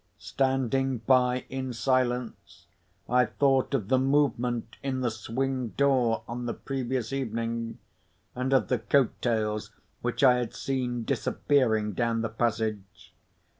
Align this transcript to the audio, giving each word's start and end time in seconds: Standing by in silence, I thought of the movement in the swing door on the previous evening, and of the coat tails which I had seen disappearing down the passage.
Standing 0.17 0.97
by 0.97 1.45
in 1.47 1.73
silence, 1.73 2.65
I 3.07 3.25
thought 3.25 3.75
of 3.75 3.89
the 3.89 3.99
movement 3.99 4.77
in 4.81 5.01
the 5.01 5.11
swing 5.11 5.75
door 5.77 6.23
on 6.27 6.47
the 6.47 6.55
previous 6.55 7.13
evening, 7.13 7.77
and 8.33 8.51
of 8.51 8.67
the 8.69 8.79
coat 8.79 9.11
tails 9.21 9.69
which 10.01 10.23
I 10.23 10.37
had 10.37 10.55
seen 10.55 11.03
disappearing 11.03 11.93
down 11.93 12.23
the 12.23 12.29
passage. 12.29 13.13